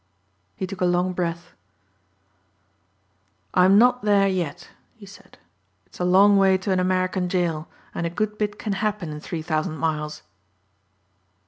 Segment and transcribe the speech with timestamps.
[0.55, 1.53] He took a long breath.
[3.53, 5.37] "I'm not there yet," he said.
[5.85, 9.19] "It's a long way to an American jail and a good bit can happen in
[9.19, 10.23] three thousand miles."